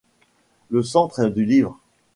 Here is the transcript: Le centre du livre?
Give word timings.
Le 0.71 0.81
centre 0.81 1.27
du 1.29 1.45
livre? 1.45 1.79